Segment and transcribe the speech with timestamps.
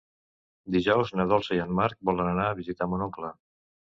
[0.75, 3.33] Dijous na Dolça i en Marc volen anar a visitar mon oncle.